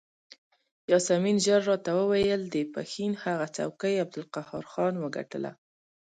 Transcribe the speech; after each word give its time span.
یاسمین 0.91 1.37
ژر 1.45 1.61
راته 1.69 1.91
وویل 1.99 2.41
د 2.47 2.55
پښین 2.73 3.13
هغه 3.23 3.45
څوکۍ 3.55 3.93
عبدالقهار 4.03 4.63
خان 4.71 4.93
وګټله. 4.99 5.51